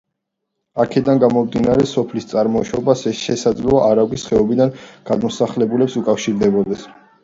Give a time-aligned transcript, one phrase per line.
[0.83, 4.77] აქედან გამომდინარე, სოფლის წარმოშობა შესაძლოა არაგვის ხეობიდან
[5.13, 6.95] გადმოსახლებულებს უკავშირდებოდეს.